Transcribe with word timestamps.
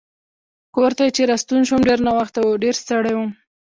کور 0.75 0.91
ته 0.97 1.03
چې 1.15 1.21
راستون 1.31 1.61
شوم 1.67 1.81
ډېر 1.89 1.99
ناوخته 2.07 2.39
و 2.41 2.53
چې 2.55 2.61
ډېر 2.63 2.75
ستړی 2.83 3.13
وم. 3.15 3.29